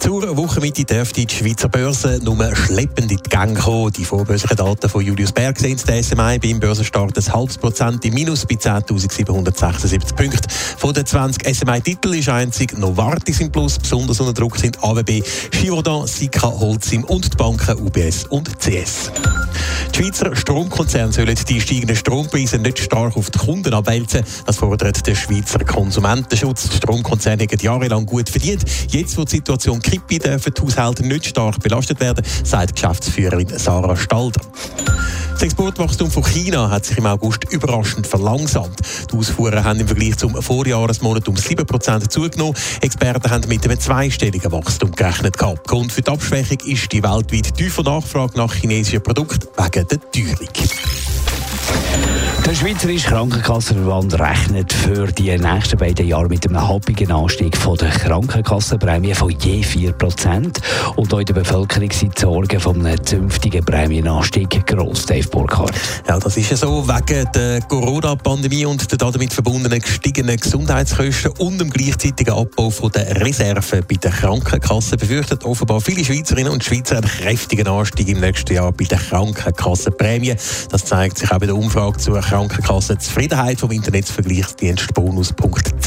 [0.00, 3.92] Zur Wochenmitte dürfte die Schweizer Börse nur schleppend in die Gänge kommen.
[3.92, 8.14] Die vorbörslichen Daten von Julius Berg sehen der SMI beim Börsenstart ein halbes Prozent im
[8.14, 10.50] Minus bei 10.776 Punkten.
[10.78, 13.78] Von den 20 SMI-Titeln ist einzig Novartis im Plus.
[13.78, 19.10] Besonders unter Druck sind AWB, Givaudan, Sika, Holcim und die Banken UBS und CS.
[19.94, 24.22] Die Schweizer Stromkonzerne sollen die steigenden Strompreise nicht stark auf die Kunden abwälzen.
[24.46, 26.68] Das fordert der Schweizer Konsumentenschutz.
[26.68, 28.64] Die Stromkonzerne haben jahrelang gut verdient.
[28.88, 33.96] Jetzt, wo die Situation kippt, dürfen die Haushalte nicht stark belastet werden, sagt Geschäftsführerin Sarah
[33.96, 34.40] Stalder.
[35.38, 38.80] Das Exportwachstum von China hat sich im August überraschend verlangsamt.
[39.08, 42.56] Die Ausfuhren haben im Vergleich zum Vorjahresmonat um 7% zugenommen.
[42.80, 45.38] Experten haben mit einem zweistelligen Wachstum gerechnet.
[45.38, 50.48] Grund für die Abschwächung ist die weltweit tiefe Nachfrage nach chinesischen Produkten wegen der Teuerung.
[52.48, 57.90] Der Schweizerische Krankenkassenverband rechnet für die nächsten beiden Jahre mit einem halbigen Anstieg von der
[57.90, 60.58] Krankenkassenprämie von je 4%.
[60.96, 65.74] Und auch in der Bevölkerung sind die Sorgen von einem zünftigen Prämienanstieg gross, Dave Burkhardt.
[66.08, 66.88] Ja, das ist ja so.
[66.88, 73.26] Wegen der Corona-Pandemie und der damit verbundenen gestiegenen Gesundheitskosten und dem gleichzeitigen Abbau von der
[73.26, 78.54] Reserven bei der Krankenkasse befürchten offenbar viele Schweizerinnen und Schweizer einen kräftigen Anstieg im nächsten
[78.54, 80.34] Jahr bei der Krankenkassenprämie.
[80.70, 85.34] Das zeigt sich auch bei der Umfrage zur Krankenkassenzufriedenheit vom Internetvergleichsdienst bonus.ch.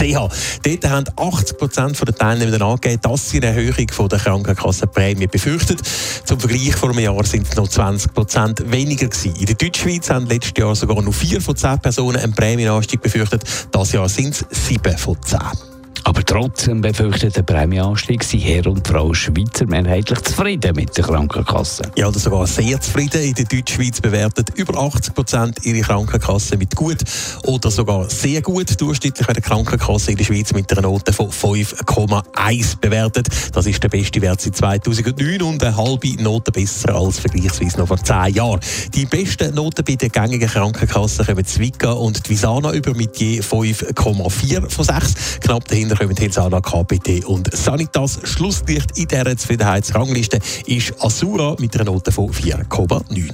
[0.03, 5.77] Dort haben 80 Prozent der Teilnehmer angegeben, dass sie eine Erhöhung der Krankenkassenprämie befürchten.
[6.25, 9.33] Zum Vergleich vor einem Jahr sind es noch 20 Prozent weniger gewesen.
[9.39, 13.43] In der Deutschschweiz haben letztes Jahr sogar nur 4 von 10 Personen einen Prämienanstieg befürchtet.
[13.71, 15.70] Das Jahr sind es 7 von 10.
[16.11, 21.83] Aber trotz dem befürchteten Prämieanstieg sind Herr und Frau Schweizer mehrheitlich zufrieden mit der Krankenkasse.
[21.95, 23.21] Ja, oder sogar sehr zufrieden.
[23.21, 26.97] In der Deutschschweiz bewertet über 80 Prozent ihre Krankenkasse mit gut
[27.43, 28.81] oder sogar sehr gut.
[28.81, 33.29] Durchschnittlich wird die Krankenkasse in der Schweiz mit einer Note von 5,1 bewertet.
[33.53, 37.87] Das ist der beste Wert seit 2009 und eine halbe Note besser als vergleichsweise noch
[37.87, 38.59] vor 10 Jahren.
[38.93, 43.39] Die besten Noten bei den gängigen Krankenkassen kommen Zwiga und die Visana über mit je
[43.39, 45.39] 5,4 von 6.
[45.39, 48.19] Knapp dahinter kommen Helsana, KPT und Sanitas.
[48.23, 53.31] Schlusslicht in dieser Zufriedenheitsrangliste ist Asura mit einer Note von 4,9.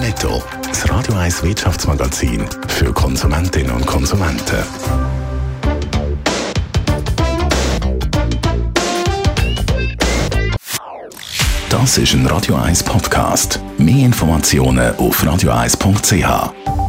[0.00, 0.42] Netto.
[0.66, 4.64] Das Radio 1 Wirtschaftsmagazin für Konsumentinnen und Konsumenten.
[11.70, 13.60] Das ist ein Radio 1 Podcast.
[13.78, 16.83] Mehr Informationen auf radio1.ch.